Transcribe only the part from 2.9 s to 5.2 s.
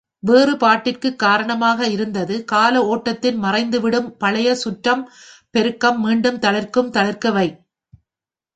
ஓட்டத்தில் மறைந்துவிடும் பழைய சுற்றப்